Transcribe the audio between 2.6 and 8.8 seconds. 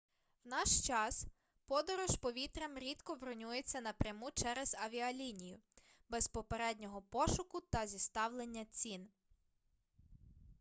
рідко бронюється напряму через авіалінію без попереднього пошуку та зіставлення